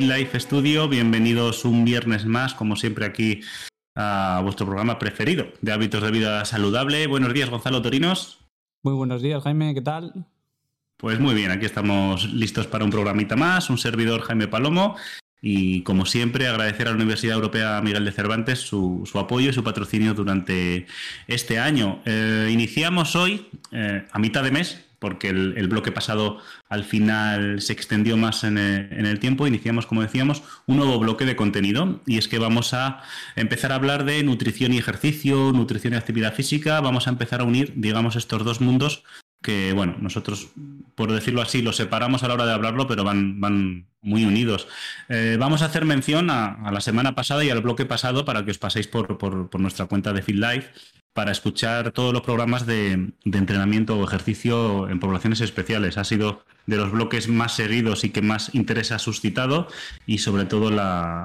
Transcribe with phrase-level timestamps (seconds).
[0.00, 3.40] Life Studio, bienvenidos un viernes más, como siempre aquí
[3.94, 7.06] a vuestro programa preferido de hábitos de vida saludable.
[7.06, 8.40] Buenos días, Gonzalo Torinos.
[8.82, 10.26] Muy buenos días, Jaime, ¿qué tal?
[10.96, 14.96] Pues muy bien, aquí estamos listos para un programita más, un servidor Jaime Palomo
[15.42, 19.62] y como siempre agradecer a la Universidad Europea Miguel de Cervantes su, apoyo y su
[19.62, 20.86] patrocinio durante
[21.26, 22.00] este año.
[22.06, 26.38] Eh, iniciamos hoy, eh, a mitad de mes, porque el, bloque pasado
[26.68, 29.48] al final se extendió más en el, tiempo.
[29.48, 33.02] Iniciamos, como decíamos, un nuevo bloque de contenido y es que vamos a
[33.34, 36.80] empezar a hablar de nutrición y ejercicio, nutrición y actividad física.
[36.80, 39.02] Vamos a empezar a unir, digamos, estos dos mundos
[39.42, 40.50] que, bueno, nosotros,
[40.94, 44.68] por decirlo así, los separamos a la hora de hablarlo, pero van, muy unidos.
[45.08, 48.52] Eh, vamos a hacer mención a, la semana pasada y al bloque pasado para que
[48.52, 50.70] os paséis por, por, nuestra cuenta de FitLife
[51.12, 55.98] para escuchar todos los programas de, entrenamiento o ejercicio en poblaciones especiales.
[55.98, 59.68] Ha sido de los bloques más seguidos y que más interés ha suscitado
[60.06, 60.70] y sobre todo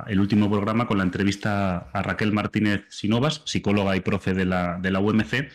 [0.07, 4.77] el último programa con la entrevista a Raquel Martínez Sinovas, psicóloga y profe de la,
[4.79, 5.49] de la UMC,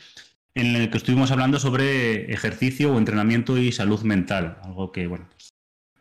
[0.54, 5.28] en el que estuvimos hablando sobre ejercicio o entrenamiento y salud mental, algo que, bueno,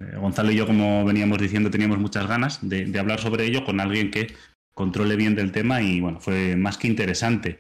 [0.02, 3.80] eh, Gonzalo y yo, como veníamos diciendo, teníamos muchas ganas de, hablar sobre ello con
[3.80, 4.34] alguien que
[4.74, 7.60] controle bien del tema y, bueno, fue más que interesante.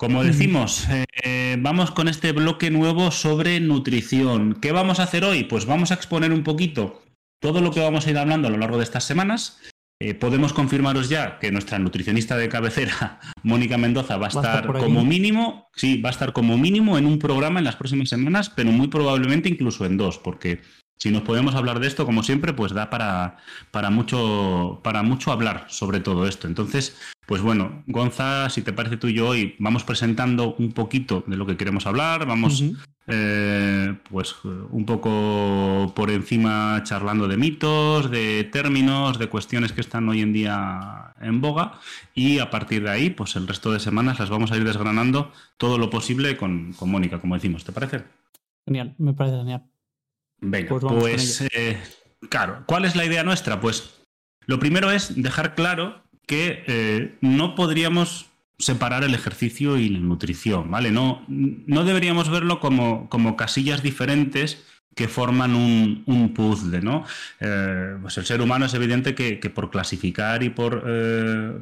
[0.00, 0.88] Como decimos,
[1.22, 4.54] eh, vamos con este bloque nuevo sobre nutrición.
[4.54, 5.44] ¿Qué vamos a hacer hoy?
[5.44, 7.02] Pues vamos a exponer un poquito
[7.38, 9.60] todo lo que vamos a ir hablando a lo largo de estas semanas.
[10.00, 15.04] Eh, podemos confirmaros ya que nuestra nutricionista de cabecera, Mónica Mendoza, va a estar, como
[15.04, 18.72] mínimo, sí, va a estar como mínimo en un programa en las próximas semanas, pero
[18.72, 20.62] muy probablemente incluso en dos, porque
[21.00, 23.38] si nos podemos hablar de esto, como siempre, pues da para,
[23.70, 26.46] para, mucho, para mucho hablar sobre todo esto.
[26.46, 26.94] Entonces,
[27.26, 31.38] pues bueno, Gonza, si te parece tú y yo hoy vamos presentando un poquito de
[31.38, 32.62] lo que queremos hablar, vamos
[33.06, 40.06] eh, pues un poco por encima charlando de mitos, de términos, de cuestiones que están
[40.06, 41.80] hoy en día en boga
[42.14, 45.32] y a partir de ahí, pues el resto de semanas las vamos a ir desgranando
[45.56, 48.04] todo lo posible con, con Mónica, como decimos, ¿te parece?
[48.66, 49.64] Genial, me parece genial.
[50.40, 51.78] Venga, pues, pues eh,
[52.28, 53.60] claro, ¿cuál es la idea nuestra?
[53.60, 54.00] Pues
[54.46, 58.26] lo primero es dejar claro que eh, no podríamos
[58.58, 60.90] separar el ejercicio y la nutrición, ¿vale?
[60.90, 64.64] No, no deberíamos verlo como, como casillas diferentes
[64.94, 67.04] que forman un, puzzle, ¿no?
[67.40, 70.84] Eh, pues el ser humano es evidente que, por clasificar y por,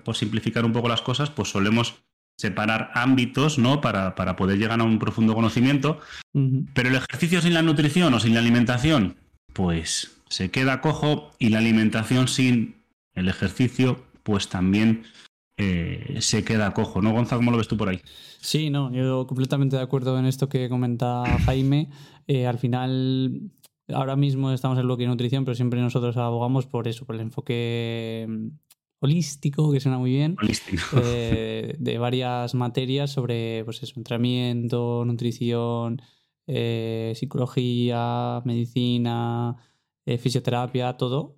[0.02, 2.02] por, simplificar un poco las cosas, pues solemos
[2.38, 3.80] separar ámbitos, ¿no?
[3.80, 6.00] Para, para poder llegar a un profundo conocimiento.
[6.72, 9.16] Pero el ejercicio sin la nutrición o sin la alimentación,
[9.52, 12.76] pues se queda cojo y la alimentación sin
[13.14, 15.02] el ejercicio, pues también
[15.56, 17.40] eh, se queda cojo, ¿no, Gonzalo?
[17.40, 18.00] ¿Cómo lo ves tú por ahí?
[18.40, 21.90] Sí, no, yo completamente de acuerdo en esto que comenta Jaime.
[22.28, 23.50] Eh, al final,
[23.88, 27.16] ahora mismo estamos en lo que es nutrición, pero siempre nosotros abogamos por eso, por
[27.16, 28.28] el enfoque
[29.00, 30.36] holístico, que suena muy bien,
[31.04, 36.02] eh, de varias materias sobre pues eso, entrenamiento, nutrición,
[36.46, 39.56] eh, psicología, medicina,
[40.04, 41.36] eh, fisioterapia, todo.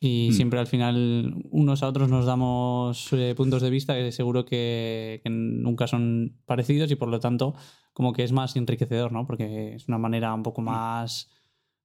[0.00, 0.32] Y hmm.
[0.32, 5.88] siempre al final unos a otros nos damos puntos de vista que seguro que, nunca
[5.88, 7.54] son parecidos y por lo tanto
[7.92, 9.26] como que es más enriquecedor, ¿no?
[9.26, 10.66] Porque es una manera un poco hmm.
[10.66, 11.30] más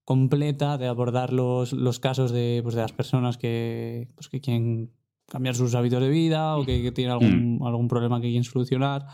[0.04, 4.92] completa de abordar los, los casos de, pues, de las personas que, pues, que quieren
[5.34, 7.64] cambiar sus hábitos de vida o que, tiene algún, mm.
[7.64, 9.08] algún problema que quieren solucionar.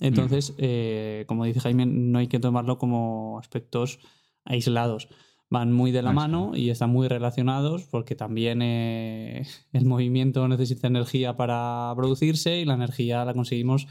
[0.00, 0.54] Entonces, mm.
[0.58, 4.00] eh, como dice Jaime, no hay que tomarlo como aspectos
[4.44, 5.08] aislados.
[5.48, 10.88] Van muy de la mano y están muy relacionados porque también eh, el movimiento necesita
[10.88, 13.86] energía para producirse y la energía la conseguimos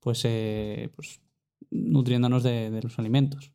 [0.00, 1.22] pues, eh, pues
[1.70, 3.52] nutriéndonos de los alimentos.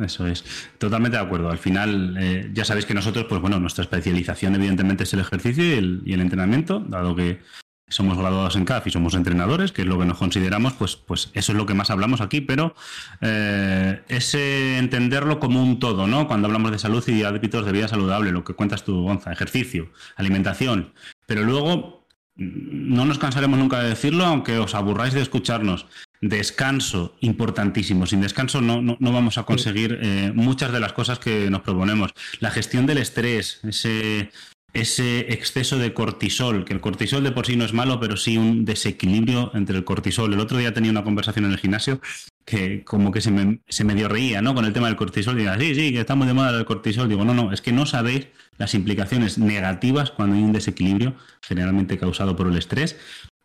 [0.00, 0.44] Eso es,
[0.78, 1.50] totalmente de acuerdo.
[1.50, 5.64] Al final, eh, ya sabéis que nosotros, pues bueno, nuestra especialización evidentemente es el ejercicio
[5.64, 7.40] y el, entrenamiento, dado que
[7.88, 11.30] somos graduados en CAF y somos entrenadores, que es lo que nos consideramos, pues, pues
[11.34, 12.74] eso es lo que más hablamos aquí, pero
[13.20, 16.26] eh, ese entenderlo como un todo, ¿no?
[16.26, 19.90] Cuando hablamos de salud y hábitos de vida saludable, lo que cuentas tú, Gonza, ejercicio,
[20.16, 20.94] alimentación,
[21.26, 25.86] pero luego no nos cansaremos nunca de decirlo, aunque os aburráis de escucharnos
[26.22, 28.06] descanso importantísimo.
[28.06, 32.14] Sin descanso no, no, vamos a conseguir eh, muchas de las cosas que nos proponemos.
[32.38, 34.30] La gestión del estrés, ese,
[34.72, 38.38] ese exceso de cortisol, que el cortisol de por sí no es malo, pero sí
[38.38, 40.32] un desequilibrio entre el cortisol.
[40.32, 42.00] El otro día tenía una conversación en el gimnasio
[42.44, 44.54] que como que se me, se medio reía, ¿no?
[44.54, 45.36] Con el tema del cortisol.
[45.36, 47.08] Diga, sí, sí, que estamos de moda del cortisol.
[47.08, 48.28] Digo, no, no, es que no sabéis
[48.58, 52.96] las implicaciones negativas cuando hay un desequilibrio generalmente causado por el estrés.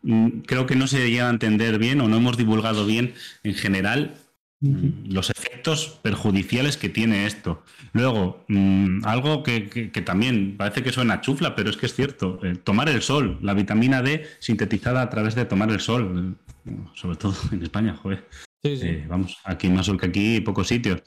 [0.02, 3.14] Mm, creo que no se llega a entender bien o no hemos divulgado bien
[3.44, 4.14] en general
[4.60, 7.64] Mm, los efectos perjudiciales que tiene esto.
[7.94, 12.56] Luego, mm, algo que, también parece que suena chufla, pero es que es cierto, eh,
[12.56, 16.36] tomar el sol, la vitamina D sintetizada a través de tomar el sol,
[16.66, 18.28] eh, sobre todo en España, joder.
[18.64, 21.04] Eh, vamos, aquí más sol que aquí, pocos sitios.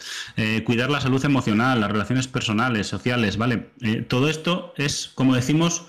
[0.64, 3.70] cuidar la salud emocional, las relaciones personales, sociales, ¿vale?
[4.08, 5.86] todo esto es, como decimos,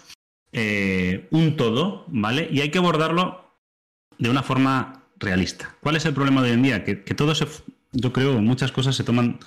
[0.54, 2.50] un todo, ¿vale?
[2.52, 3.42] Y hay que abordarlo
[4.18, 5.76] de una forma realista.
[5.82, 6.84] ¿Cuál es el problema de hoy en día?
[6.84, 7.48] Que, todo se,
[7.92, 9.40] yo creo, muchas cosas se toman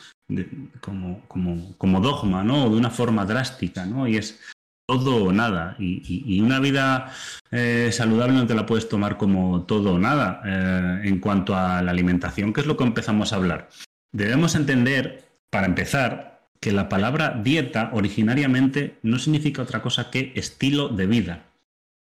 [0.81, 2.71] como, como, como, dogma, ¿no?
[2.71, 4.09] De una forma drástica, ¿no?
[4.09, 4.41] Y es
[4.87, 5.77] todo o nada.
[5.79, 7.13] Y, una vida
[7.51, 10.43] eh, saludable no te la puedes tomar como todo o nada.
[10.45, 13.69] Eh, en cuanto a la alimentación, ¿qué es lo que empezamos a hablar?
[14.13, 16.34] Debemos entender, para empezar,
[16.65, 21.45] que la palabra dieta originariamente no significa otra cosa que estilo de vida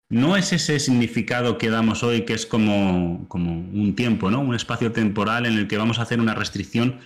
[0.10, 4.40] no es ese significado que damos hoy, que es como, como, un tiempo, ¿no?
[4.40, 7.00] Un espacio temporal en el que vamos a hacer una restricción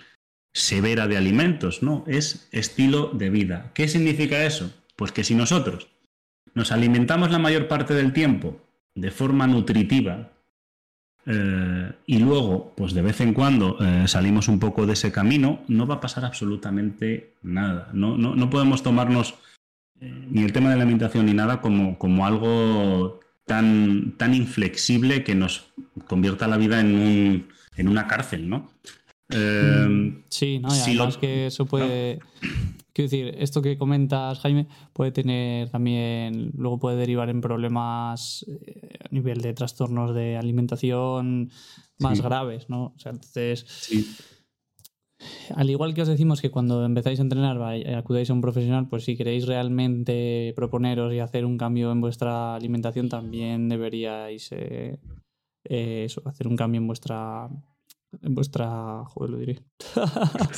[0.54, 2.04] severa de alimentos, ¿no?
[2.08, 3.72] Es estilo de vida.
[3.74, 4.72] ¿Qué significa eso?
[4.96, 5.88] Pues que si nosotros
[6.54, 8.62] nos alimentamos la mayor parte del tiempo
[8.94, 10.32] de forma nutritiva
[11.26, 15.62] eh, y luego, pues de vez en cuando eh, salimos un poco de ese camino,
[15.68, 17.90] no va a pasar absolutamente nada.
[17.94, 19.36] No, no, no podemos tomarnos
[20.00, 25.36] ni el tema de la alimentación ni nada como, como algo tan, tan inflexible que
[25.36, 25.72] nos
[26.08, 28.72] convierta la vida en, un, en una cárcel, ¿no?
[29.30, 32.20] Eh, sí, no, y además que eso puede.
[32.94, 36.52] Quiero decir, esto que comentas, Jaime, puede tener también.
[36.56, 41.52] Luego puede derivar en problemas eh, a nivel de trastornos de alimentación
[42.00, 42.94] más graves, ¿no?
[42.96, 43.66] O sea, entonces.
[43.68, 44.06] Sí
[45.56, 47.58] al igual que os decimos que cuando empezáis a entrenar
[47.96, 52.56] acudáis a un profesional, pues si queréis realmente proponeros y hacer un cambio en vuestra
[52.56, 55.00] alimentación, también deberíais eh,
[55.66, 57.50] eh, hacer un cambio en vuestra
[58.22, 59.64] en vuestra joder lo diré.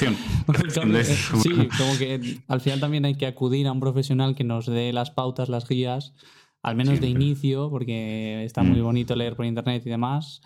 [1.42, 4.94] Sí como que al final también hay que acudir a un profesional que nos dé
[4.94, 6.14] las pautas las guías
[6.62, 8.84] al menos de inicio porque está muy mm.
[8.84, 10.42] bonito leer por internet y demás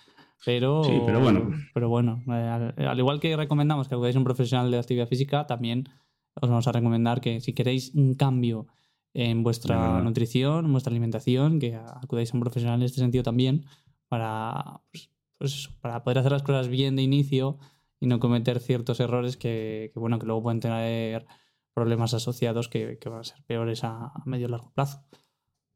[0.45, 1.51] pero, sí, pero bueno.
[1.73, 5.47] Pero bueno, eh, al, igual que recomendamos que acudáis a un profesional de actividad física,
[5.47, 5.89] también
[6.35, 8.67] os vamos a recomendar que si queréis un cambio
[9.13, 13.65] en vuestra nutrición, en vuestra alimentación, que acudáis a un profesional en este sentido también,
[14.07, 17.59] para, pues, pues para poder hacer las cosas bien de inicio
[17.99, 21.25] y no cometer ciertos errores que, bueno, que luego pueden tener
[21.73, 25.03] problemas asociados que, van a ser peores a, medio y largo plazo.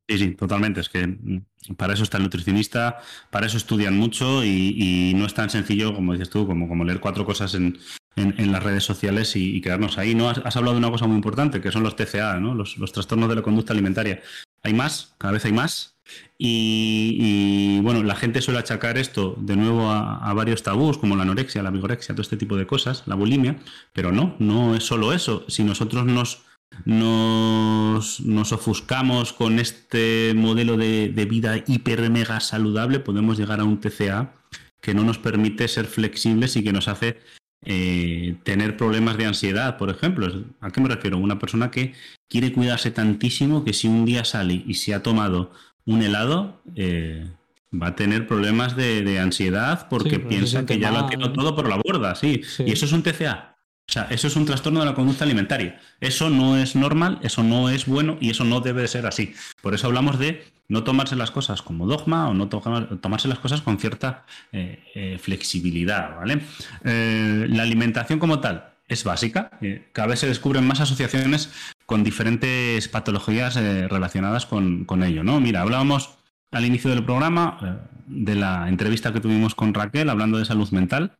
[0.07, 0.81] Sí, sí, totalmente.
[0.81, 2.99] Es que mm, para eso está el nutricionista,
[3.29, 6.99] para eso estudian mucho y, no es tan sencillo, como dices tú, como, como leer
[6.99, 7.77] cuatro cosas en,
[8.15, 10.15] las redes sociales y, quedarnos ahí.
[10.15, 10.29] ¿no?
[10.29, 12.53] Has, hablado de una cosa muy importante, que son los TCA, ¿no?
[12.55, 14.21] los, trastornos de la conducta alimentaria.
[14.63, 15.90] Hay más, cada vez hay más.
[16.37, 21.63] Y, bueno, la gente suele achacar esto de nuevo a, varios tabús, como la anorexia,
[21.63, 23.57] la vigorexia, todo este tipo de cosas, la bulimia,
[23.93, 25.45] pero no, no es solo eso.
[25.47, 26.43] Si nosotros nos
[26.85, 33.79] nos, nos ofuscamos con este modelo de, vida hiper mega saludable, podemos llegar a un
[33.79, 34.33] TCA
[34.81, 37.19] que no nos permite ser flexibles y que nos hace
[37.63, 40.45] eh, tener problemas de ansiedad, por ejemplo.
[40.59, 41.17] ¿A qué me refiero?
[41.17, 41.93] Una persona que
[42.27, 45.51] quiere cuidarse tantísimo que si un día sale y se ha tomado
[45.85, 47.27] un helado, eh,
[47.73, 51.77] va a tener problemas de, ansiedad porque piensa que ya lo tirado todo por la
[51.77, 52.41] borda, sí.
[52.59, 53.57] Y eso es un TCA.
[53.87, 55.79] O sea, eso es un trastorno de la conducta alimentaria.
[55.99, 59.33] Eso no es normal, eso no es bueno y eso no debe ser así.
[59.61, 63.61] Por eso hablamos de no tomarse las cosas como dogma o no tomarse las cosas
[63.61, 66.41] con cierta eh, eh, flexibilidad, ¿vale?
[66.83, 69.51] La alimentación como tal es básica.
[69.93, 71.49] cada vez se descubren más asociaciones
[71.85, 75.39] con diferentes patologías relacionadas con, con, ello, ¿no?
[75.39, 76.15] Mira, hablábamos
[76.51, 81.13] al inicio del programa de la entrevista que tuvimos con Raquel hablando de salud mental.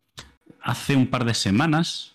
[0.61, 2.11] Hace un par de semanas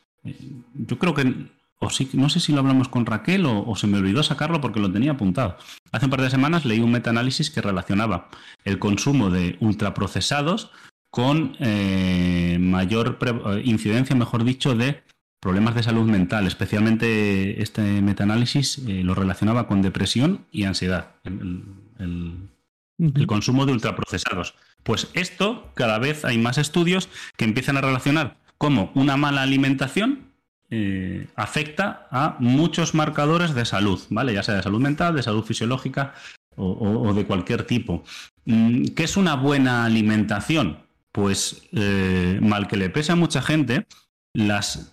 [0.74, 1.48] yo creo que,
[1.78, 4.80] o sí, no sé si lo hablamos con Raquel o, se me olvidó sacarlo porque
[4.80, 5.56] lo tenía apuntado.
[5.92, 8.28] Hace un par de semanas leí un metaanálisis que relacionaba
[8.64, 10.70] el consumo de ultraprocesados
[11.10, 15.02] con eh, mayor eh, incidencia, mejor dicho, de
[15.46, 16.48] problemas de salud mental.
[16.48, 21.10] Especialmente este metaanálisis eh, lo relacionaba con depresión y ansiedad.
[21.24, 24.56] el consumo de ultraprocesados.
[24.82, 30.32] Pues esto, cada vez hay más estudios que empiezan a relacionar cómo una mala alimentación
[30.68, 34.34] eh, afecta a muchos marcadores de salud, ¿vale?
[34.34, 36.12] Ya sea de salud mental, de salud fisiológica
[36.56, 38.02] o, de cualquier tipo.
[38.46, 40.78] Mm, ¿Qué es una buena alimentación?
[41.12, 43.86] Pues eh, mal que le pese a mucha gente,
[44.34, 44.92] las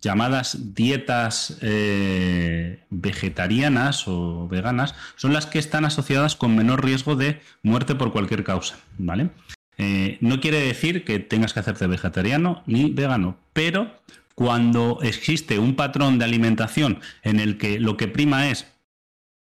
[0.00, 7.40] llamadas dietas eh, vegetarianas o veganas son las que están asociadas con menor riesgo de
[7.62, 9.30] muerte por cualquier causa, ¿vale?
[9.78, 13.90] Eh, no quiere decir que tengas que hacerte vegetariano ni vegano, pero
[14.34, 18.66] cuando existe un patrón de alimentación en el que lo que prima es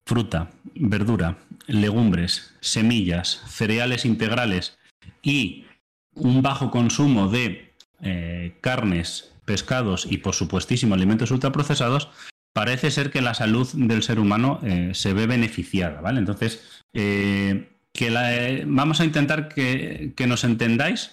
[0.05, 4.77] fruta, verdura, legumbres, semillas, cereales integrales
[5.21, 5.65] y
[6.13, 7.68] un bajo consumo de
[8.01, 12.09] eh, carnes, pescados y por supuestísimo alimentos ultraprocesados,
[12.53, 16.19] parece ser que la salud del ser humano eh, se ve beneficiada, ¿vale?
[16.19, 21.11] Entonces, eh, que vamos a intentar que, nos entendáis,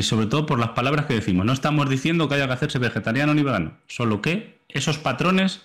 [0.00, 1.46] sobre todo por las palabras que decimos.
[1.46, 5.60] No estamos diciendo que haya que hacerse vegetariano ni vegano, solo que esos patrones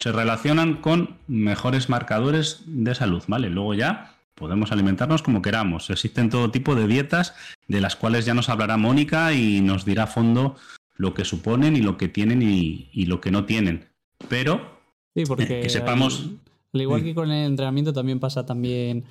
[0.00, 3.50] se relacionan con mejores marcadores de salud, ¿vale?
[3.50, 5.90] Luego ya podemos alimentarnos como queramos.
[5.90, 7.34] Existen todo tipo de dietas
[7.66, 10.56] de las cuales ya nos hablará Mónica y nos dirá a fondo
[10.96, 13.88] lo que suponen y lo que tienen y, lo que no tienen.
[14.28, 14.80] Pero
[15.14, 16.30] sí, porque que sepamos...
[16.74, 19.06] Al igual que con el entrenamiento también pasa también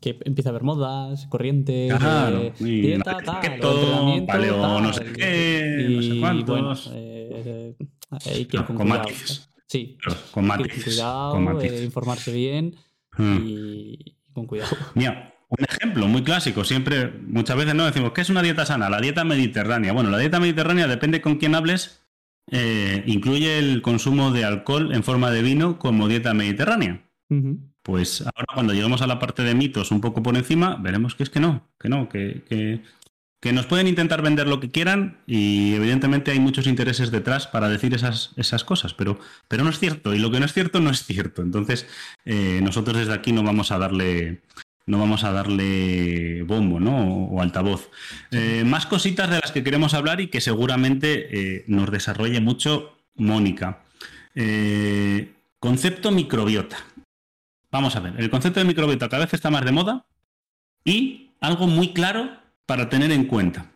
[0.00, 6.02] que empieza a haber modas, corrientes, claro, dieta, tal, todo, paleo, no sé qué, no
[6.02, 6.90] sé cuántos.
[6.92, 7.76] eh,
[8.10, 9.48] hay que con matices.
[9.68, 9.98] Sí,
[10.32, 10.82] con matices.
[10.82, 12.74] Cuidado, eh, informarse bien
[13.16, 13.36] hmm.
[13.46, 14.76] y con cuidado.
[14.94, 18.90] Mira, un ejemplo muy clásico, siempre, muchas veces no decimos, ¿qué es una dieta sana?
[18.90, 19.92] La dieta mediterránea.
[19.92, 22.02] Bueno, la dieta mediterránea depende con quién hables,
[22.50, 27.02] eh, incluye el consumo de alcohol en forma de vino como dieta mediterránea.
[27.82, 31.22] Pues ahora cuando lleguemos a la parte de mitos un poco por encima, veremos que
[31.22, 32.82] es que no, que no, que, que
[33.46, 37.68] que nos pueden intentar vender lo que quieran y evidentemente hay muchos intereses detrás para
[37.68, 40.80] decir esas, esas cosas, pero, pero no es cierto y lo que no es cierto
[40.80, 41.42] no es cierto.
[41.42, 41.86] Entonces
[42.24, 44.40] eh, nosotros desde aquí no vamos a darle
[44.84, 47.06] no vamos a darle bombo ¿no?
[47.06, 47.88] o, altavoz.
[48.32, 52.98] Eh, más cositas de las que queremos hablar y que seguramente eh, nos desarrolle mucho
[53.14, 53.84] Mónica.
[55.60, 56.78] concepto microbiota.
[57.70, 60.04] Vamos a ver, el concepto de microbiota cada vez está más de moda
[60.84, 63.72] y algo muy claro para tener en cuenta.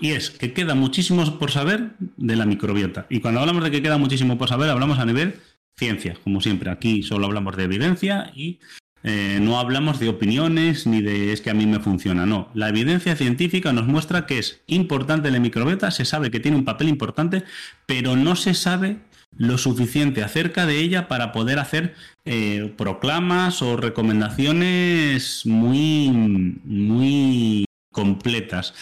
[0.00, 3.06] Y es que queda muchísimo por saber de la microbiota.
[3.08, 5.36] Y cuando hablamos de que queda muchísimo por saber, hablamos a nivel
[5.76, 6.70] ciencia, como siempre.
[6.70, 8.58] Aquí solo hablamos de evidencia y
[9.02, 12.26] eh, no hablamos de opiniones ni de es que a mí me funciona.
[12.26, 16.56] No, la evidencia científica nos muestra que es importante la microbiota, se sabe que tiene
[16.56, 17.44] un papel importante,
[17.86, 18.98] pero no se sabe
[19.36, 27.65] lo suficiente acerca de ella para poder hacer eh, proclamas o recomendaciones muy, muy
[27.96, 28.74] completas.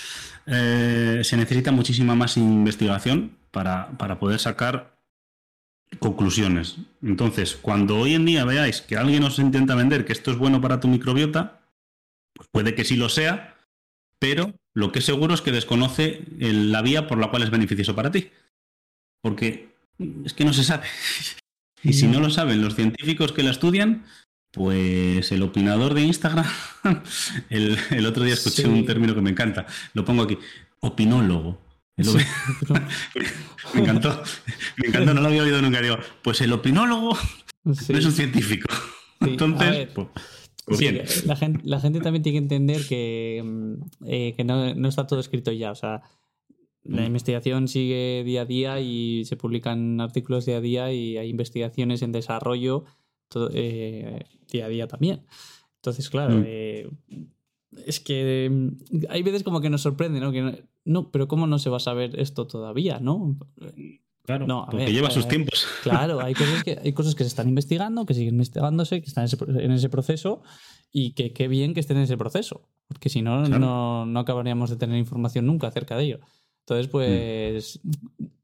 [0.45, 4.99] Eh, se necesita muchísima más investigación para, poder sacar
[6.01, 6.79] conclusiones.
[7.01, 10.61] Entonces, cuando hoy en día veáis que alguien os intenta vender que esto es bueno
[10.61, 11.61] para tu microbiota,
[12.33, 13.57] pues puede que sí lo sea,
[14.19, 17.95] pero lo que es seguro es que desconoce la vía por la cual es beneficioso
[17.95, 18.33] para ti.
[19.23, 19.69] Porque
[20.25, 20.87] es que no se sabe.
[21.87, 24.07] Y si no lo saben los científicos que la estudian,
[24.55, 26.47] pues el opinador de Instagram,
[27.51, 30.39] el, otro día escuché un término que me encanta, lo pongo aquí,
[30.81, 31.61] opinólogo.
[31.97, 34.23] me encantó,
[34.79, 35.81] me encantó, no lo había oído nunca.
[35.81, 37.17] Digo, pues el opinólogo
[37.65, 38.69] no es un científico.
[39.21, 40.09] Entonces, pues,
[40.67, 43.75] pues la, gente, la gente también tiene que entender que, mm,
[44.07, 45.71] eh, que no, no, está todo escrito ya.
[45.71, 46.03] O sea,
[46.83, 47.07] la mm.
[47.07, 52.03] investigación sigue día a día y se publican artículos día a día y hay investigaciones
[52.03, 52.85] en desarrollo
[53.53, 55.25] eh, día a día también.
[55.77, 56.45] Entonces, claro, mm.
[56.47, 56.91] eh,
[57.87, 60.33] es que mm, hay veces como que nos sorprende, ¿no?
[60.33, 63.37] Que no, pero ¿cómo no se va a saber esto todavía, no?
[64.23, 65.67] Claro, no, porque lleva sus tiempos.
[65.83, 69.27] Claro, hay cosas, que, hay cosas que se están investigando, que siguen investigándose, que están
[69.27, 70.43] en ese, proceso
[70.91, 74.71] y que qué bien que estén en ese proceso, porque si no, no, no acabaríamos
[74.71, 76.21] de tener información nunca acerca de ello.
[76.61, 77.81] Entonces, pues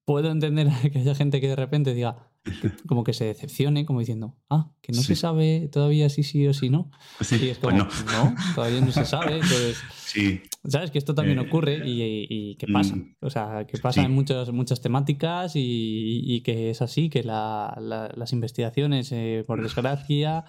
[0.05, 2.30] puedo entender que haya gente que de repente diga,
[2.87, 6.55] como que se decepcione, como diciendo, ah, que no se sabe todavía si sí o
[6.55, 6.91] si no.
[7.21, 7.89] Sí, y es como, no.
[8.55, 9.35] todavía no se sabe.
[9.35, 10.41] Entonces, sí.
[10.67, 12.97] sabes que esto también eh, ocurre y, y, que pasa.
[12.97, 18.33] Mm, o sea, que pasa en muchas, muchas temáticas y, que es así, que las
[18.33, 20.45] investigaciones, eh, por desgracia,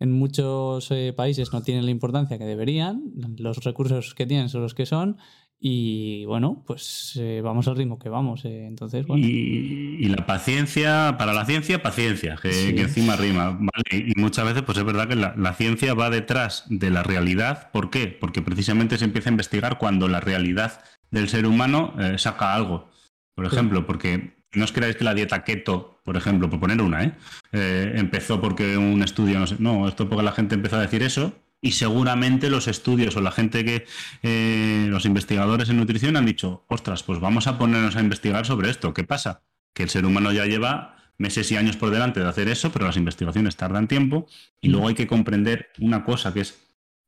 [0.00, 3.02] en muchos eh, países no tienen la importancia que deberían,
[3.36, 5.18] los recursos que tienen son los que son
[5.60, 8.44] y bueno, pues eh, vamos al ritmo que vamos.
[8.44, 9.26] Eh, entonces, bueno.
[9.26, 13.58] Y, la paciencia, para la ciencia, paciencia, que, encima rima.
[13.90, 17.70] Y muchas veces, pues es verdad que la, ciencia va detrás de la realidad.
[17.72, 18.06] ¿Por qué?
[18.06, 22.88] Porque precisamente se empieza a investigar cuando la realidad del ser humano eh, saca algo.
[23.34, 27.16] Por ejemplo, porque no os creáis que la dieta keto, por ejemplo, por poner una,
[27.52, 31.34] empezó porque un estudio, no sé, no, esto porque la gente empezó a decir eso
[31.60, 33.86] y seguramente los estudios o la gente que,
[34.22, 38.70] eh, los investigadores en nutrición han dicho, ostras, pues vamos a ponernos a investigar sobre
[38.70, 38.94] esto.
[38.94, 39.42] ¿Qué pasa?
[39.74, 42.86] Que el ser humano ya lleva meses y años por delante de hacer eso, pero
[42.86, 44.26] las investigaciones tardan tiempo
[44.60, 46.58] y luego hay que comprender una cosa que es,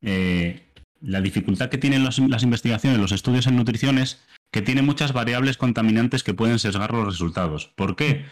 [0.03, 5.13] eh, la dificultad que tienen las investigaciones, los estudios en nutrición es que tiene muchas
[5.13, 7.69] variables contaminantes que pueden sesgar los resultados.
[7.77, 8.27] ¿Por qué?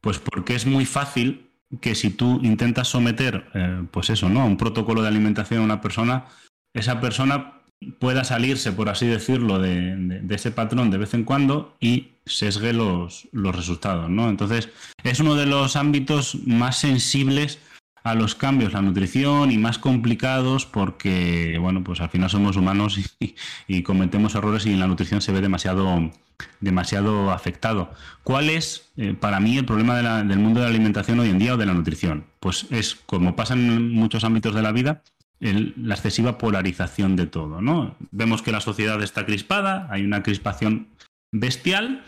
[0.00, 4.46] Pues porque es muy fácil que si tú intentas someter, eh, pues eso, ¿no?
[4.46, 6.26] Un protocolo de alimentación a una persona,
[6.74, 7.62] esa persona
[7.98, 13.28] pueda salirse, por así decirlo, de, ese patrón de vez en cuando y sesgue los,
[13.32, 14.28] los resultados, ¿no?
[14.28, 14.68] Entonces,
[15.02, 17.58] es uno de los ámbitos más sensibles
[18.04, 22.98] a los cambios, la nutrición y más complicados porque, bueno, pues al final somos humanos
[23.68, 26.10] y, cometemos errores y la nutrición se ve demasiado,
[26.60, 27.92] demasiado afectado.
[28.24, 31.54] ¿Cuál es, eh, para mí, el problema del mundo de la alimentación hoy en día
[31.54, 32.24] o de la nutrición?
[32.40, 35.02] Pues es, como pasa en muchos ámbitos de la vida,
[35.40, 37.96] la excesiva polarización de todo, ¿no?
[38.12, 40.86] Vemos que la sociedad está crispada, hay una crispación
[41.32, 42.04] bestial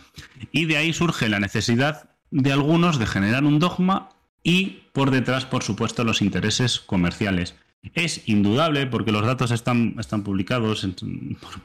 [0.52, 4.10] y de ahí surge la necesidad de algunos de generar un dogma
[4.44, 7.56] y por detrás, por supuesto, los intereses comerciales.
[7.94, 10.86] Es indudable, porque los datos están, están publicados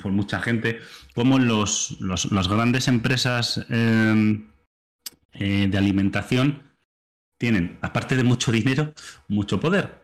[0.02, 0.80] por, mucha gente,
[1.14, 4.48] como los, las grandes empresas em,
[5.34, 6.64] eh, de alimentación
[7.38, 8.94] tienen, aparte de mucho dinero,
[9.28, 10.04] mucho poder.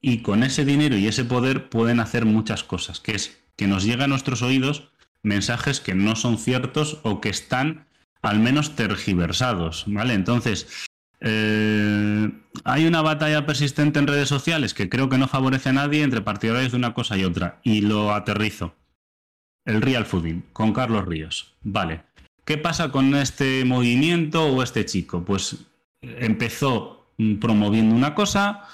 [0.00, 3.84] Y con ese dinero y ese poder pueden hacer muchas cosas, que es que nos
[3.84, 4.90] llega a nuestros oídos
[5.22, 7.86] mensajes que no son ciertos o que están
[8.22, 10.14] al menos tergiversados, ¿vale?
[10.14, 10.86] Entonces,
[11.20, 12.30] eh,
[12.64, 16.22] hay una batalla persistente en redes sociales que creo que no favorece a nadie entre
[16.22, 17.60] partidarios de una cosa y otra.
[17.62, 18.74] Y lo aterrizo.
[19.64, 21.54] El real fooding, con Carlos Ríos.
[21.62, 22.02] Vale.
[22.44, 25.24] ¿Qué pasa con este movimiento o este chico?
[25.24, 25.56] Pues
[26.02, 28.68] empezó mm, promoviendo una cosa,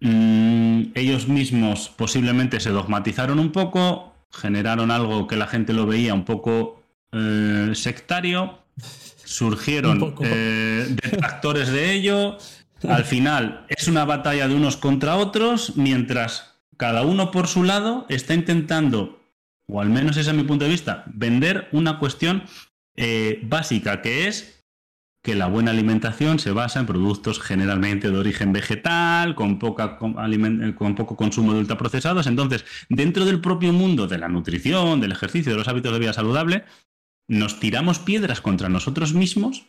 [0.00, 6.14] mm, ellos mismos posiblemente se dogmatizaron un poco, generaron algo que la gente lo veía
[6.14, 8.58] un poco eh, sectario,
[9.28, 12.38] surgieron eh, detractores de ello.
[12.88, 18.06] Al final es una batalla de unos contra otros, mientras cada uno por su lado
[18.08, 19.20] está intentando,
[19.66, 22.44] o al menos ese es mi punto de vista, vender una cuestión
[22.96, 24.64] eh, básica que es
[25.22, 30.14] que la buena alimentación se basa en productos generalmente de origen vegetal, con, poca, con,
[30.74, 32.26] con, poco consumo de ultraprocesados.
[32.28, 36.12] Entonces, dentro del propio mundo de la nutrición, del ejercicio, de los hábitos de vida
[36.12, 36.64] saludable,
[37.28, 39.66] nos tiramos piedras contra nosotros mismos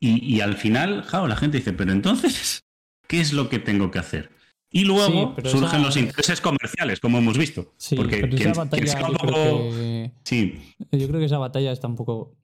[0.00, 2.62] y, al final, la gente dice, pero entonces,
[3.08, 4.30] ¿qué es lo que tengo que hacer?
[4.70, 7.72] Y luego surgen los intereses comerciales, como hemos visto.
[7.78, 10.12] Sí, porque esa batalla, yo, creo que...
[10.24, 10.60] sí.
[10.90, 12.36] yo creo que esa batalla está un poco...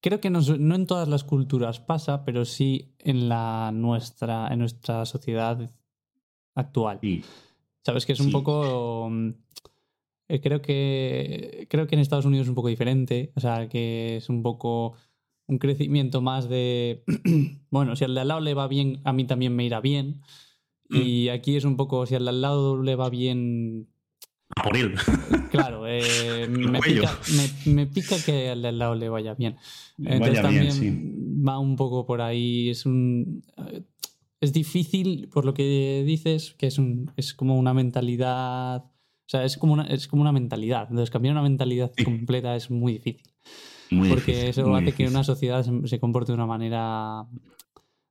[0.00, 5.04] Creo que no, en todas las culturas pasa, pero sí en la nuestra, en nuestra
[5.04, 5.70] sociedad
[6.54, 7.00] actual.
[7.84, 9.10] Sabes que es un poco
[10.30, 14.16] eh, creo, que, creo que en Estados Unidos es un poco diferente, o sea, que
[14.16, 14.94] es un poco
[15.48, 17.02] un crecimiento más de,
[17.70, 20.20] bueno, si al de al lado le va bien, a mí también me irá bien.
[20.88, 20.96] Mm.
[20.96, 23.88] Y aquí es un poco, si al de al lado le va bien...
[24.56, 24.70] A.
[25.50, 26.46] Claro, eh,
[27.66, 29.56] me, pica, que al de al lado le vaya bien.
[29.98, 33.42] Entonces también va un poco por ahí, es un...
[34.40, 38.89] Es difícil, por lo que dices, que es, un, es como una mentalidad
[39.30, 40.88] sea, es como una, es como una mentalidad.
[40.90, 43.30] Entonces, cambiar una mentalidad completa es muy difícil.
[44.08, 47.26] porque eso hace que una sociedad se, comporte de una manera.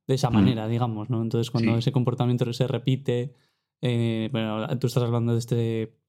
[0.08, 0.34] de esa mm.
[0.34, 1.21] manera, digamos, ¿no?
[1.21, 3.34] Entonces, cuando ese comportamiento se repite.
[3.82, 5.99] Eh, bueno, tú estás hablando de este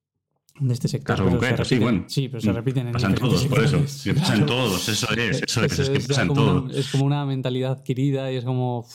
[0.59, 1.16] de este sector.
[1.16, 2.05] Caso concreto, sí, bueno.
[2.07, 2.55] Sí, pero se mm.
[2.55, 3.87] repiten en Pasan todos, por eso.
[3.87, 6.77] Se pasan todos, eso es, eso es, es, que pasan todos.
[6.77, 8.87] es como una mentalidad adquirida y es como,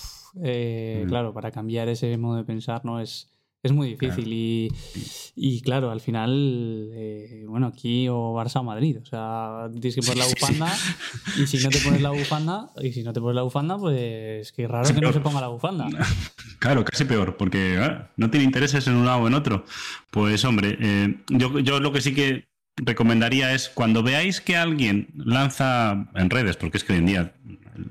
[0.43, 1.09] eh, mm.
[1.09, 2.99] claro, para cambiar ese modo de pensar, ¿no?
[2.99, 3.31] Es,
[3.65, 4.71] es muy difícil y,
[5.35, 10.01] y, claro, al final, eh, bueno, aquí o Barça o Madrid, o sea, tienes que
[10.01, 10.71] poner la bufanda
[11.35, 14.51] y si no te pones la bufanda, y si no te pones la bufanda, pues
[14.51, 15.87] qué raro que no se ponga la bufanda.
[16.57, 19.65] Claro, casi peor, porque ah, no tiene intereses en un lado o en otro.
[20.09, 22.47] Pues hombre, eh, yo, yo lo que sí que
[22.77, 27.35] recomendaría es cuando veáis que alguien lanza en redes, porque es que hoy en día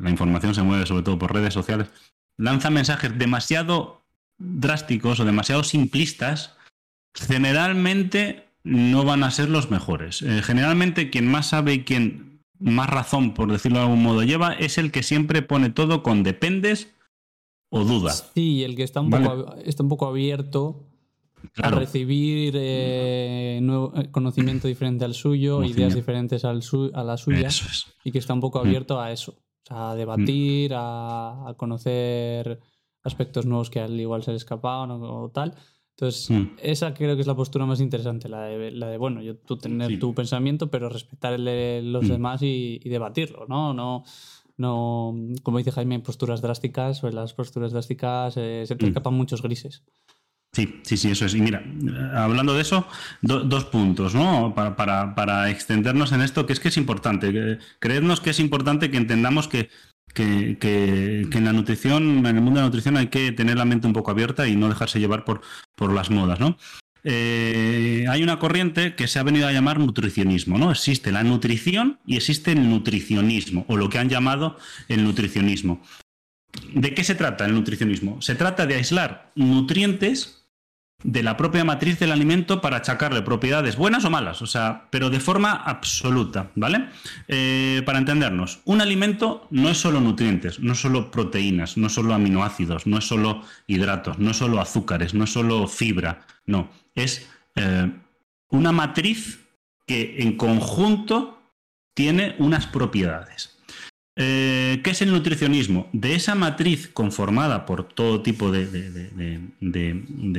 [0.00, 1.88] la información se mueve sobre todo por redes sociales,
[2.36, 4.03] lanza mensajes demasiado
[4.44, 6.56] drásticos o demasiado simplistas,
[7.14, 10.22] generalmente no van a ser los mejores.
[10.22, 14.52] Eh, generalmente quien más sabe y quien más razón, por decirlo de algún modo, lleva
[14.52, 16.94] es el que siempre pone todo con dependes
[17.70, 18.12] o duda.
[18.12, 20.86] Sí, el que está un, poco, está un poco abierto
[21.56, 26.62] a recibir eh, nuevo, eh, conocimiento diferente al suyo, ideas diferentes al
[26.94, 27.48] a la suya,
[28.02, 28.66] y que está un poco mm.
[28.66, 29.36] abierto a eso,
[29.68, 32.60] a debatir, a, a conocer
[33.04, 35.54] aspectos nuevos que al igual se le escapaban o, tal.
[35.90, 36.56] Entonces, mm.
[36.58, 39.56] esa creo que es la postura más interesante, la de, la de bueno, yo, tú
[39.56, 42.08] tener tu pensamiento, pero respetar el de los mm.
[42.08, 43.72] demás y, debatirlo, ¿no?
[43.72, 44.02] No,
[44.56, 48.88] no, como dice Jaime, posturas drásticas, o en las posturas drásticas eh, se te mm.
[48.88, 49.84] escapan muchos grises.
[50.54, 51.34] Sí, sí, sí, eso es.
[51.34, 51.64] Y mira,
[52.14, 52.86] hablando de eso,
[53.22, 54.54] dos puntos, ¿no?
[54.54, 57.58] Para, extendernos en esto, que es que es importante.
[57.80, 59.68] Creednos que es importante que entendamos que,
[60.14, 63.86] que, en la nutrición, en el mundo de la nutrición, hay que tener la mente
[63.86, 65.42] un poco abierta y no dejarse llevar por,
[65.74, 66.56] por las modas, ¿no?
[67.06, 70.70] Eh, hay una corriente que se ha venido a llamar nutricionismo, ¿no?
[70.70, 74.56] Existe la nutrición y existe el nutricionismo, o lo que han llamado
[74.88, 75.82] el nutricionismo.
[76.72, 78.22] ¿De qué se trata el nutricionismo?
[78.22, 80.43] Se trata de aislar nutrientes
[81.04, 85.10] de la propia matriz del alimento para achacarle propiedades buenas o malas, o sea, pero
[85.10, 86.88] de forma absoluta, ¿vale?
[87.28, 91.92] Eh, para entendernos, un alimento no es solo nutrientes, no es solo proteínas, no es
[91.92, 96.70] solo aminoácidos, no es solo hidratos, no es solo azúcares, no es solo fibra, no,
[96.94, 97.92] es eh,
[98.48, 99.40] una matriz
[99.86, 101.38] que en conjunto
[101.92, 103.53] tiene unas propiedades.
[104.16, 105.88] Eh, ¿Qué es el nutricionismo?
[105.92, 109.40] De esa matriz conformada por todo tipo de,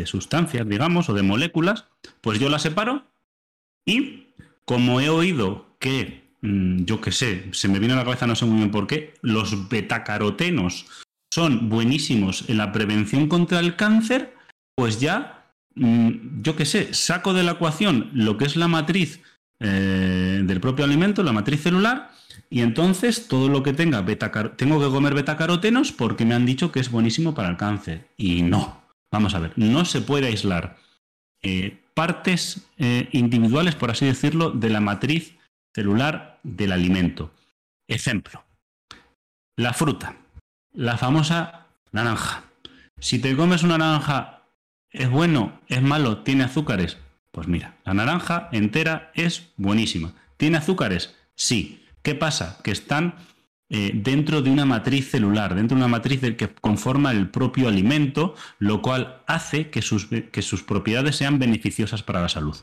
[0.05, 1.85] sustancias, digamos, o de moléculas,
[2.21, 3.05] pues yo la separo
[3.85, 4.27] y
[4.63, 8.35] como he oído que, mm, yo qué sé, se me viene a la cabeza, no
[8.35, 10.85] sé muy bien por qué, los betacarotenos
[11.29, 14.33] son buenísimos en la prevención contra el cáncer,
[14.75, 19.21] pues ya, mm, yo qué sé, saco de la ecuación lo que es la matriz
[19.59, 22.11] eh, del propio alimento, la matriz celular,
[22.49, 26.71] y entonces todo lo que tenga beta tengo que comer betacarotenos porque me han dicho
[26.71, 28.07] que es buenísimo para el cáncer.
[28.17, 30.77] Y no, vamos a ver, no se puede aislar
[31.41, 35.35] eh, partes eh, individuales, por así decirlo, de la matriz
[35.73, 37.31] celular del alimento.
[37.87, 38.43] Ejemplo,
[39.55, 40.17] la fruta,
[40.73, 42.43] la famosa naranja.
[42.99, 44.41] Si te comes una naranja,
[44.89, 45.59] ¿es bueno?
[45.67, 46.23] ¿Es malo?
[46.23, 46.97] ¿Tiene azúcares?
[47.31, 50.13] Pues mira, la naranja entera es buenísima.
[50.37, 51.15] ¿Tiene azúcares?
[51.35, 51.84] Sí.
[52.05, 52.59] ¿Qué pasa?
[52.63, 53.15] Que están
[53.67, 58.35] eh, dentro de una matriz celular, dentro de una matriz que conforma el propio alimento,
[58.59, 62.55] lo cual hace que sus, que sus propiedades sean beneficiosas para la salud.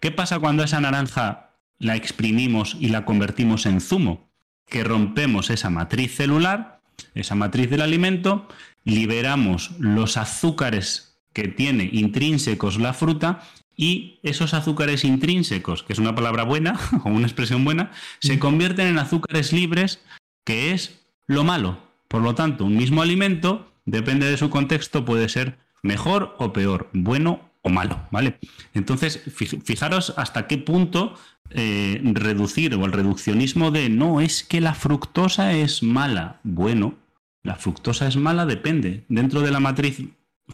[0.00, 4.28] ¿Qué pasa cuando esa naranja la exprimimos y la convertimos en zumo?
[4.66, 6.80] Que rompemos esa matriz celular,
[7.14, 8.48] esa matriz del alimento,
[8.82, 13.40] liberamos los azúcares que tiene intrínsecos la fruta
[13.80, 18.86] y esos azúcares intrínsecos, que es una palabra buena o una expresión buena, se convierten
[18.88, 20.04] en azúcares libres,
[20.44, 21.78] que es lo malo.
[22.06, 26.90] Por lo tanto, un mismo alimento, depende de su contexto, puede ser mejor o peor,
[26.92, 28.38] bueno o malo, ¿vale?
[28.74, 29.22] Entonces,
[29.64, 31.14] fijaros hasta qué punto
[31.48, 36.40] eh, reducir o el reduccionismo de no es que la fructosa es mala.
[36.42, 36.96] Bueno,
[37.42, 39.04] la fructosa es mala, depende.
[39.08, 40.02] Dentro de la matriz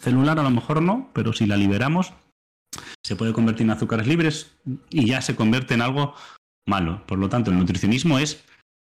[0.01, 2.13] celular a lo mejor no, pero si la liberamos,
[3.05, 4.53] se puede convertir en azúcares libres
[4.91, 6.15] y ya se convierte en algo
[6.67, 7.07] malo.
[7.07, 8.45] Por lo tanto, el nutricionismo es,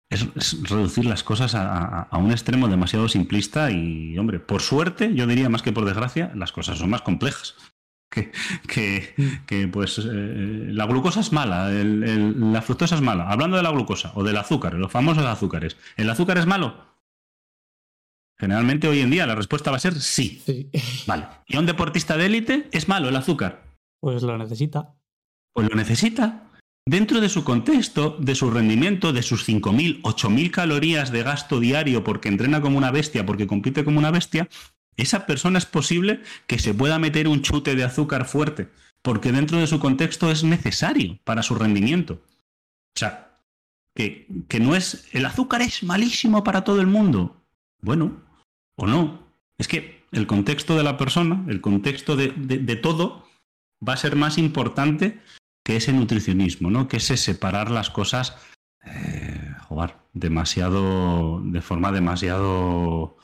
[0.09, 5.61] reducir las cosas a, un extremo demasiado simplista y, hombre, por suerte, yo diría más
[5.61, 7.55] que por desgracia, las cosas son más complejas.
[8.67, 9.13] Que,
[9.45, 10.03] que, pues eh,
[10.71, 13.29] la glucosa es mala, la fructosa es mala.
[13.29, 16.87] Hablando de la glucosa o del azúcar, los famosos azúcares, ¿el azúcar es malo?
[18.39, 20.41] Generalmente hoy en día la respuesta va a ser sí.
[20.45, 20.69] sí.
[21.05, 21.27] Vale.
[21.47, 23.66] ¿Y a un deportista de élite es malo el azúcar?
[23.99, 24.95] Pues lo necesita.
[25.53, 26.47] Pues lo necesita.
[26.87, 32.03] Dentro de su contexto, de su rendimiento, de sus 5.000, 8.000 calorías de gasto diario
[32.03, 34.47] porque entrena como una bestia, porque compite como una bestia,
[34.95, 38.69] esa persona es posible que se pueda meter un chute de azúcar fuerte,
[39.01, 42.21] porque dentro de su contexto es necesario para su rendimiento.
[42.95, 43.37] O sea,
[43.93, 45.09] que, que no es...
[45.11, 47.43] El azúcar es malísimo para todo el mundo.
[47.81, 48.23] Bueno,
[48.77, 49.27] o no.
[49.57, 53.26] Es que el contexto de la persona, el contexto de, de todo,
[53.85, 55.19] va a ser más importante
[55.63, 56.87] que ese nutricionismo, ¿no?
[56.87, 58.37] Que ese separar las cosas,
[58.85, 59.51] eh,
[60.13, 63.17] demasiado, de forma demasiado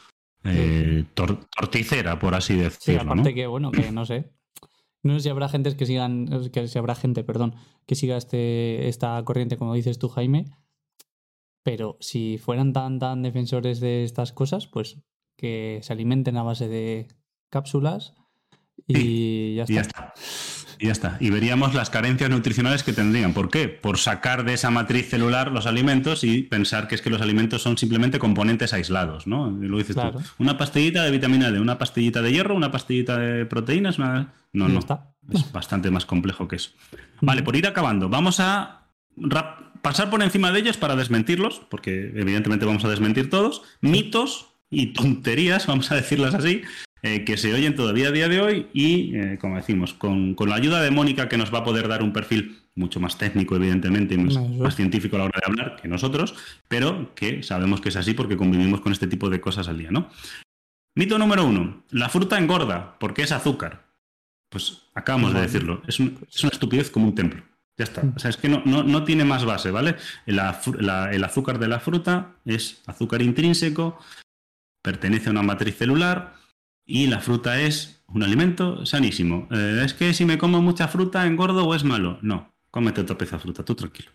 [0.43, 3.01] eh, torticera, por así decirlo.
[3.01, 4.31] Sí, aparte que, bueno, que no sé.
[5.01, 8.87] No sé si habrá gente que sigan, que si habrá gente, perdón, que siga este,
[8.87, 10.45] esta corriente, como dices tú, Jaime.
[11.63, 15.01] Pero si fueran tan, tan defensores de estas cosas, pues
[15.37, 17.07] que se alimenten a base de
[17.49, 18.15] cápsulas
[18.87, 20.13] y ya está.
[20.79, 21.17] Y ya está.
[21.19, 23.33] Y veríamos las carencias nutricionales que tendrían.
[23.33, 23.69] ¿Por qué?
[23.69, 27.61] Por sacar de esa matriz celular los alimentos y pensar que es que los alimentos
[27.61, 29.49] son simplemente componentes aislados, ¿no?
[29.49, 30.19] lo dices tú.
[30.39, 33.97] Una pastillita de vitamina D, una pastillita de hierro, una pastillita de proteínas.
[33.99, 34.79] No, no.
[34.79, 35.13] Está.
[35.31, 36.71] Es bastante más complejo que eso.
[37.21, 38.89] Vale, por ir acabando, vamos a
[39.81, 43.61] pasar por encima de ellos para desmentirlos, porque evidentemente vamos a desmentir todos.
[43.81, 46.63] Mitos y tonterías, vamos a decirlas así,
[47.05, 50.55] eh, que se oyen todavía a día de hoy y, eh, como decimos, con, la
[50.55, 54.15] ayuda de Mónica que nos va a poder dar un perfil mucho más técnico, evidentemente,
[54.15, 56.33] y más, científico a la hora de hablar que nosotros,
[56.69, 59.91] pero que sabemos que es así porque convivimos con este tipo de cosas al día,
[59.91, 60.09] ¿no?
[60.95, 63.83] Mito número uno, la fruta engorda porque es azúcar.
[64.49, 65.81] Pues acabamos de decirlo.
[65.85, 66.13] Es, una
[66.53, 67.43] estupidez como un templo.
[67.77, 68.01] Ya está.
[68.15, 69.97] O sea, es que no, no, tiene más base, ¿vale?
[70.25, 73.99] el azúcar de la fruta es azúcar intrínseco,
[74.81, 76.41] pertenece a una matriz celular
[76.85, 79.47] y la fruta es un alimento sanísimo.
[79.51, 82.19] Eh, es que si me como mucha fruta engordo o es malo.
[82.21, 84.11] No, cómete otra pieza de fruta, tú tranquilo.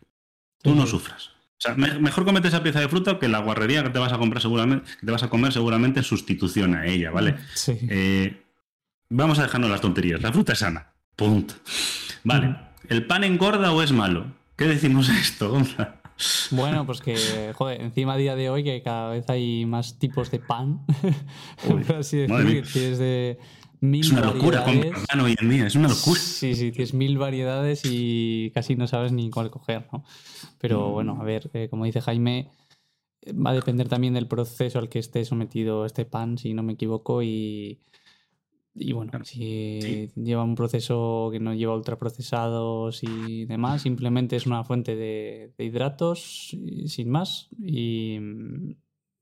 [0.63, 1.31] Tú no sufras.
[1.59, 4.19] O sea, mejor comete esa pieza de fruta que la guarrería que te vas a
[4.19, 7.37] comprar seguramente, que te vas a comer seguramente en sustitución a ella, ¿vale?
[7.55, 7.77] Sí.
[7.89, 8.45] Eh,
[9.09, 10.23] vamos a dejarnos las tonterías.
[10.23, 10.93] La fruta es sana.
[11.17, 11.55] Punto.
[12.23, 12.55] Vale.
[12.89, 14.27] ¿El pan engorda o es malo?
[14.57, 15.98] ¿Qué decimos esto, Gonzalo?
[16.51, 20.31] Bueno, pues que, joder, encima a día de hoy que cada vez hay más tipos
[20.31, 20.85] de pan,
[21.99, 23.39] así decir, que es de
[23.81, 26.19] mil Es una locura pan hoy en día, es una locura.
[26.19, 30.05] Sí, sí, tienes mil variedades y casi no sabes ni cuál coger, ¿no?
[30.59, 30.93] Pero mm.
[30.93, 32.51] bueno, a ver, eh, como dice Jaime,
[33.27, 36.73] va a depender también del proceso al que esté sometido este pan, si no me
[36.73, 37.81] equivoco, y
[38.79, 44.65] y bueno, si lleva un proceso que no lleva ultraprocesados y demás, simplemente es una
[44.65, 48.75] fuente de, hidratos sin más y mm,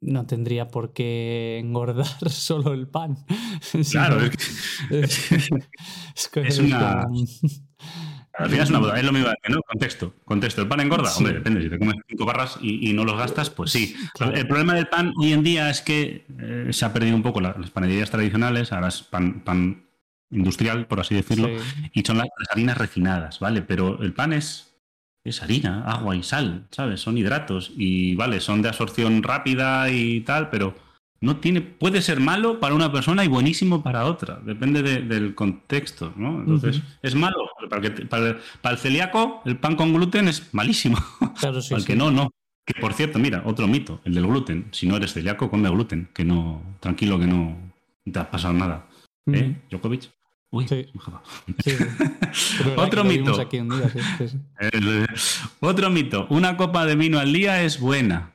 [0.02, 3.16] no tendría por qué engordar solo el pan.
[3.90, 4.18] Claro,
[4.90, 5.32] es,
[6.34, 7.06] es, una...
[8.38, 9.62] Al final es una boda, es lo mismo que ¿no?
[9.62, 10.14] Contexto.
[10.24, 10.62] Contexto.
[10.62, 11.10] ¿El pan engorda?
[11.16, 11.62] Hombre, depende.
[11.62, 13.96] Si te comes cinco barras y, no los gastas, pues sí.
[14.34, 17.40] El problema del pan hoy en día es que eh, se ha perdido un poco
[17.40, 19.86] las panaderías tradicionales, ahora es pan, pan
[20.30, 21.48] industrial, por así decirlo,
[21.92, 23.62] y son las, harinas refinadas, ¿vale?
[23.62, 24.76] Pero el pan es,
[25.24, 27.00] es harina, agua y sal, ¿sabes?
[27.00, 30.74] Son hidratos y, vale, son de absorción rápida y tal, pero
[31.26, 34.40] no tiene, puede ser malo para una persona y buenísimo para otra.
[34.44, 36.38] Depende del contexto, ¿no?
[36.38, 37.50] Entonces, es malo.
[37.68, 40.96] Para, el celíaco, el pan con gluten es malísimo.
[41.40, 42.30] Claro, sí, para el que no, no.
[42.64, 44.68] Que por cierto, mira, otro mito, el del gluten.
[44.70, 46.08] Si no eres celíaco, come gluten.
[46.14, 47.56] Que no, tranquilo, que no
[48.10, 48.86] te ha pasado nada.
[49.26, 50.10] ¿Eh, Djokovic?
[50.50, 50.86] Uy, sí.
[52.76, 53.32] Otro mito.
[55.60, 56.26] Otro mito.
[56.30, 58.32] Una copa de vino al día es buena.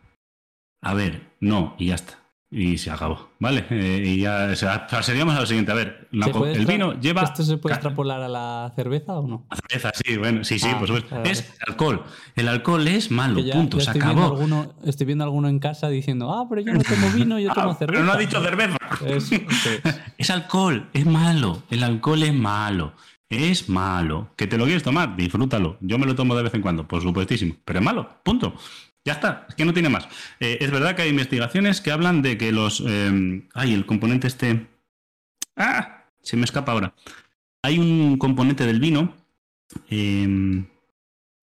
[0.81, 2.20] A ver, no, y ya está
[2.53, 3.65] y se acabó, ¿vale?
[3.69, 5.71] Eh, y ya o sea, pasaríamos a lo siguiente.
[5.71, 7.23] A ver, el vino lleva...
[7.23, 9.45] ¿Esto se puede extrapolar a la cerveza o no?
[9.49, 11.23] A cerveza, sí, bueno, sí, sí, ah, por supuesto.
[11.23, 12.03] Es alcohol.
[12.35, 14.25] El alcohol es malo, punto, se acabó.
[14.25, 17.53] alguno, estoy viendo a alguno en casa diciendo, ah, pero yo no tomo vino, yo
[17.53, 17.85] tomo cerveza.
[17.85, 18.77] Pero no ha dicho cerveza.
[19.05, 19.31] Es,
[20.17, 21.63] es alcohol, es malo.
[21.69, 22.93] El alcohol es malo.
[23.29, 24.27] Es malo.
[24.35, 25.15] ¿Que te lo quieres tomar?
[25.15, 25.77] Disfrútalo.
[25.79, 27.55] Yo me lo tomo de vez en cuando, por supuestísimo.
[27.63, 28.55] Pero es malo, punto.
[29.03, 30.07] Ya está, es que no tiene más.
[30.39, 32.83] Eh, es verdad que hay investigaciones que hablan de que los...
[32.85, 34.67] Eh, ay, el componente este...
[35.55, 36.05] ¡Ah!
[36.21, 36.93] Se me escapa ahora.
[37.63, 39.15] Hay un componente del vino...
[39.89, 40.27] Eh,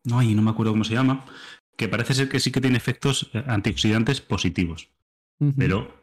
[0.04, 1.24] no, no me acuerdo cómo se llama.
[1.76, 4.88] Que parece ser que sí que tiene efectos eh, antioxidantes positivos.
[5.56, 6.02] Pero,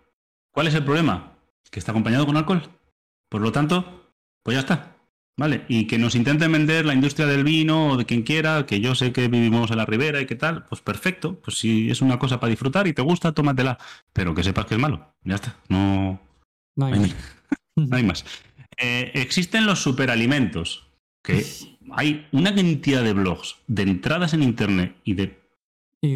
[0.51, 1.33] ¿cuál es el problema?
[1.69, 2.69] Que está acompañado con alcohol.
[3.27, 4.13] Por lo tanto,
[4.43, 4.94] pues ya está.
[5.37, 5.65] ¿Vale?
[5.67, 8.95] Y que nos intenten vender la industria del vino o de quien quiera, que yo
[8.95, 11.39] sé que vivimos en la ribera y qué tal, pues perfecto.
[11.41, 13.77] Pues si es una cosa para disfrutar y te gusta, tómatela.
[14.13, 15.13] Pero que sepas que es malo.
[15.23, 15.57] Ya está.
[15.67, 16.21] No,
[16.77, 18.25] no hay, más.
[18.77, 20.87] Eh, existen los superalimentos,
[21.21, 21.45] que
[21.91, 25.44] hay una cantidad de blogs, de entradas en internet y de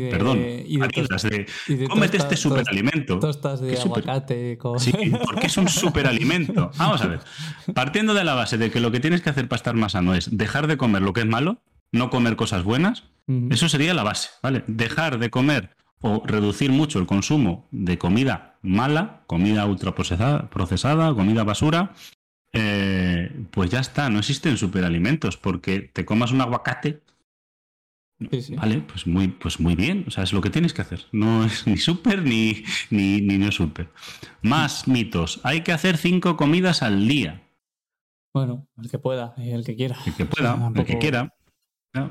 [0.10, 3.19] Perdón, y de, cómete este superalimento.
[3.19, 4.58] Tostas de aguacate.
[4.78, 4.93] Sí,
[5.25, 6.71] porque es un superalimento.
[6.78, 7.19] Vamos a ver.
[7.73, 10.13] Partiendo de la base de que lo que tienes que hacer para estar más sano
[10.15, 13.04] es dejar de comer lo que es malo, no comer cosas buenas,
[13.52, 14.63] eso sería la base, ¿vale?
[14.65, 21.43] Dejar de comer o reducir mucho el consumo de comida mala, comida ultraprocesada, procesada, comida
[21.43, 21.93] basura,
[22.54, 27.02] eh, pues ya está, no existen superalimentos, porque te comas un aguacate
[28.58, 30.03] Vale, pues muy, pues muy bien.
[30.08, 31.05] O sea, es lo que tienes que hacer.
[31.12, 33.89] No es ni súper ni, ni, ni no súper.
[34.41, 35.39] Más mitos.
[35.43, 37.43] Hay que hacer cinco comidas al día.
[38.34, 39.97] Bueno, el que pueda, el que quiera.
[40.05, 41.34] El que pueda, el que quiera.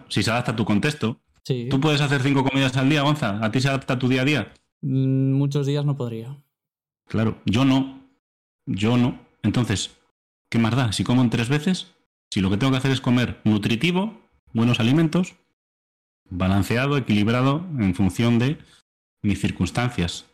[0.09, 1.21] Si se adapta a tu contexto.
[1.45, 1.69] Sí.
[1.71, 3.39] ¿Tú puedes hacer cinco comidas al día, Gonza?
[3.45, 4.53] ¿A ti se adapta a tu día a día?
[4.81, 6.37] Mm, muchos días no podría.
[7.07, 8.01] Claro, yo no.
[8.67, 9.19] Yo no.
[9.43, 9.97] Entonces,
[10.51, 10.93] ¿qué más da?
[10.93, 11.95] Si como en tres veces,
[12.31, 14.21] si lo que tengo que hacer es comer nutritivo,
[14.53, 15.37] buenos alimentos,
[16.31, 18.59] balanceado, equilibrado en función de
[19.23, 20.27] mis circunstancias.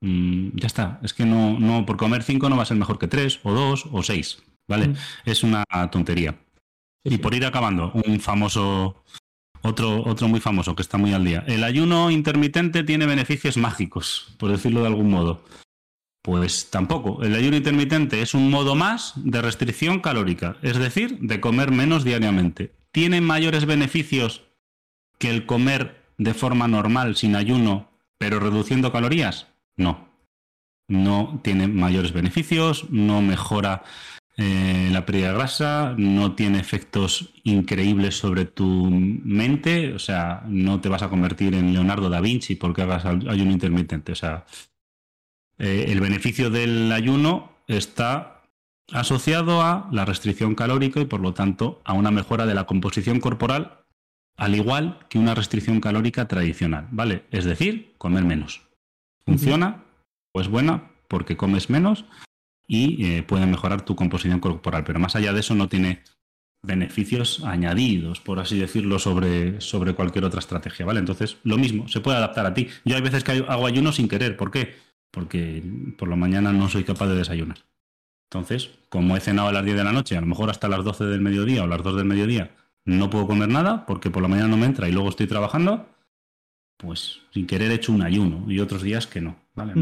[0.00, 1.00] Mm, ya está.
[1.02, 3.52] Es que no, no, por comer cinco no va a ser mejor que tres, o
[3.52, 4.42] dos, o seis.
[4.68, 4.88] ¿Vale?
[4.88, 4.94] Mm.
[5.24, 6.38] Es una tontería.
[7.02, 9.02] y por ir acabando, un famoso.
[9.62, 11.44] Otro, otro muy famoso que está muy al día.
[11.46, 15.44] El ayuno intermitente tiene beneficios mágicos, por decirlo de algún modo.
[16.22, 17.22] Pues tampoco.
[17.22, 22.04] El ayuno intermitente es un modo más de restricción calórica, es decir, de comer menos
[22.04, 22.72] diariamente.
[22.90, 24.49] ¿Tiene mayores beneficios
[25.20, 29.46] que el comer de forma normal, sin ayuno, pero reduciendo calorías?
[29.76, 30.08] No.
[30.88, 33.84] No tiene mayores beneficios, no mejora
[34.36, 40.80] eh, la pérdida de grasa, no tiene efectos increíbles sobre tu mente, o sea, no
[40.80, 44.46] te vas a convertir en Leonardo da Vinci porque hagas ayuno intermitente, o sea,
[45.58, 48.40] eh, el beneficio del ayuno está
[48.92, 53.20] asociado a la restricción calórica y por lo tanto a una mejora de la composición
[53.20, 53.79] corporal,
[54.40, 57.24] al igual que una restricción calórica tradicional, ¿vale?
[57.30, 58.62] Es decir, comer menos.
[59.26, 59.84] ¿Funciona?
[60.32, 62.06] Pues buena, porque comes menos
[62.66, 64.82] y eh, puede mejorar tu composición corporal.
[64.84, 66.02] Pero más allá de eso no tiene
[66.62, 71.00] beneficios añadidos, por así decirlo, sobre, sobre cualquier otra estrategia, ¿vale?
[71.00, 72.68] Entonces, lo mismo, se puede adaptar a ti.
[72.86, 74.74] Yo hay veces que hago ayuno sin querer, ¿por qué?
[75.10, 75.62] Porque
[75.98, 77.58] por la mañana no soy capaz de desayunar.
[78.30, 80.82] Entonces, como he cenado a las 10 de la noche, a lo mejor hasta las
[80.82, 84.28] 12 del mediodía o las 2 del mediodía, no puedo comer nada porque por la
[84.28, 85.86] mañana no me entra y luego estoy trabajando,
[86.76, 89.74] pues sin querer he hecho un ayuno y otros días que no, ¿vale?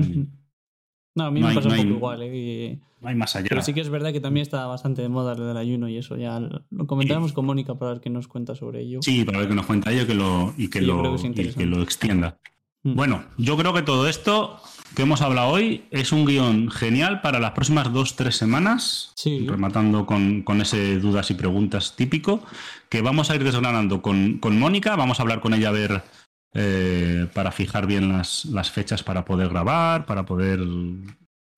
[1.14, 2.22] No, a mí me pasa un poco igual.
[2.22, 2.78] ¿eh?
[3.02, 3.46] hay más allá.
[3.48, 5.96] Pero sí que es verdad que también está bastante de moda el del ayuno y
[5.96, 6.16] eso.
[6.16, 9.00] Ya lo comentaremos con Mónica para ver qué nos cuenta sobre ello.
[9.02, 12.38] Sí, para ver qué nos cuenta ella que lo, y, que lo, que lo extienda.
[12.82, 12.94] Mm.
[12.94, 14.60] Bueno, yo creo que todo esto
[14.94, 19.46] que hemos hablado hoy es un guion genial para las próximas dos, tres semanas, sí.
[19.46, 22.42] rematando con, con, ese dudas y preguntas típico,
[22.88, 26.02] que vamos a ir desgranando con, con Mónica, vamos a hablar con ella a ver
[26.54, 30.60] eh, para fijar bien las, las, fechas para poder grabar, para poder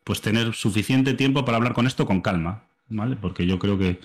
[0.05, 3.16] pues tener suficiente tiempo para hablar con esto con calma, ¿vale?
[3.16, 4.01] Porque yo creo que,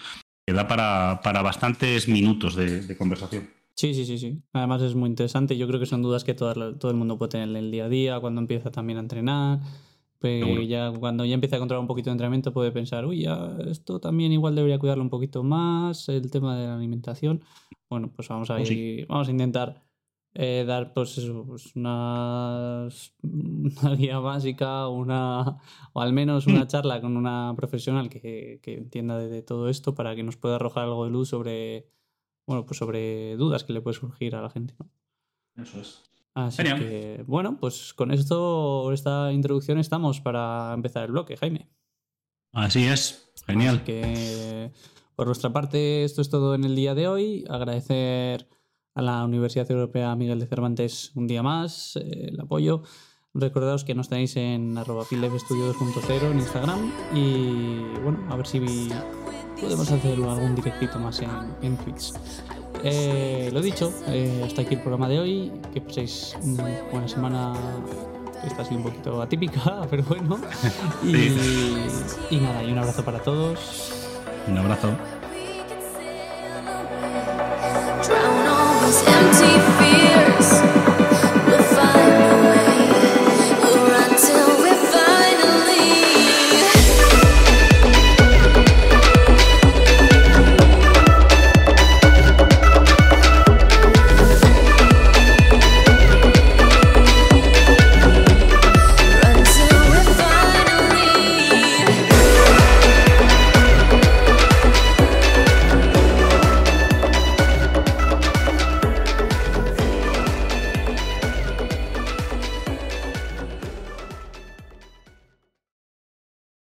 [0.45, 3.49] da para, para bastantes minutos de, conversación.
[3.75, 4.41] Sí, sí, sí, sí.
[4.53, 5.57] Además es muy interesante.
[5.57, 7.85] Yo creo que son dudas que todo, todo el mundo puede tener en el día
[7.85, 9.59] a día, cuando empieza también a entrenar.
[10.19, 13.57] Pues ya cuando ya empieza a controlar un poquito de entrenamiento puede pensar, uy, ya
[13.67, 17.43] esto también igual debería cuidarlo un poquito más, el tema de la alimentación.
[17.89, 19.83] Bueno, pues vamos a, ir, vamos a intentar
[20.33, 22.89] eh, dar pues, pues una,
[23.97, 25.57] guía básica una,
[25.93, 30.23] o al menos una charla con una profesional que, entienda de, todo esto para que
[30.23, 31.88] nos pueda arrojar algo de luz sobre,
[32.45, 34.75] bueno, pues sobre dudas que le puede surgir a la gente.
[35.55, 36.03] Eso es.
[36.34, 41.69] Así que, bueno, pues con esto, esta introducción estamos para empezar el bloque, Jaime.
[42.51, 43.84] Así es, genial.
[43.84, 44.71] que
[45.15, 47.45] por nuestra parte, esto es todo en el día de hoy.
[47.49, 48.49] Agradecer
[48.95, 52.84] a la Universidad Europea Miguel de Cervantes un día más, eh, el apoyo.
[53.34, 58.60] Recordaos que nos tenéis en arroba 2.0 en Instagram y bueno, a ver si
[59.65, 61.30] podemos hacer algún directito más en,
[61.62, 62.13] en Twitch.
[62.84, 65.51] Eh, lo dicho, eh, hasta aquí el programa de hoy.
[65.73, 67.54] Que paséis una buena semana.
[68.45, 70.38] Esta ha sido un poquito atípica, pero bueno.
[71.04, 71.15] Y,
[72.36, 73.91] y nada, y un abrazo para todos.
[74.47, 74.89] Un abrazo.